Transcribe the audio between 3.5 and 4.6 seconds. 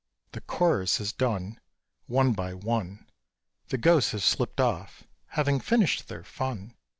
The ghosts have slipped